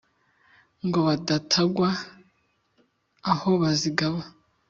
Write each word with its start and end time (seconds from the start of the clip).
Ngo 0.85 0.99
badatangwa 1.07 1.89
aho 3.31 3.49
bazigaba 3.61 4.21